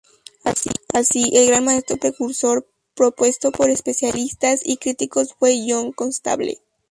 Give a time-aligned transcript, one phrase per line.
[0.95, 6.57] Así, el gran maestro precursor propuesto por especialistas y críticos fue John Constable.